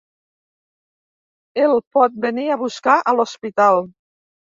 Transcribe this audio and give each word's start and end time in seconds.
El 1.65 1.73
pot 1.97 2.15
venir 2.23 2.45
a 2.53 2.57
buscar 2.63 2.95
a 3.13 3.15
l'hospital. 3.19 3.83